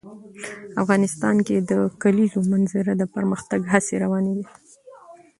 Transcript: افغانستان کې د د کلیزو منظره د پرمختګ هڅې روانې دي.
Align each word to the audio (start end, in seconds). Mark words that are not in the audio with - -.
افغانستان 0.81 1.35
کې 1.47 1.55
د 1.59 1.63
د 1.69 1.71
کلیزو 2.01 2.39
منظره 2.51 2.91
د 2.97 3.03
پرمختګ 3.15 3.59
هڅې 3.73 3.95
روانې 4.03 4.31
دي. 4.37 4.45